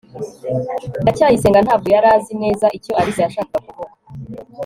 [1.01, 3.93] ndacyayisenga ntabwo yari azi neza icyo alice yashakaga kuvuga